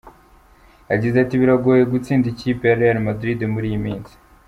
Yagize 0.91 1.15
ati 1.19 1.39
“Biragoye 1.41 1.83
gutsinda 1.93 2.25
ikipe 2.33 2.63
ya 2.69 2.77
Real 2.79 2.99
Madrid 3.07 3.39
muri 3.53 3.65
iyi 3.71 3.79
minsi. 3.85 4.13